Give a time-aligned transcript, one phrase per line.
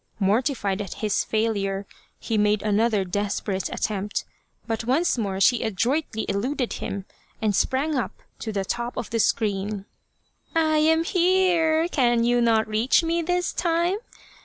[0.19, 1.85] Mortified at his failure,
[2.19, 4.25] he made another desperate attempt,
[4.65, 7.05] but once more she adroitly eluded him,
[7.39, 9.85] and sprang up to the top of the screen.''
[10.55, 11.87] I am here!
[11.87, 13.99] Can you not reach me this time